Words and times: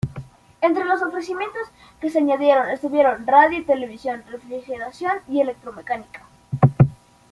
Entre 0.61 0.83
los 0.83 0.99
ofrecimientos 1.03 1.61
que 1.99 2.09
se 2.09 2.17
añadieron 2.17 2.67
estuvieron: 2.71 3.27
Radio 3.27 3.59
y 3.59 3.63
Televisión, 3.65 4.23
Refrigeración 4.31 5.19
y 5.27 5.41
Electromecánica. 5.41 6.23